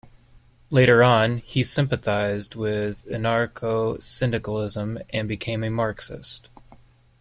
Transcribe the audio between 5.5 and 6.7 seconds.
a Marxist.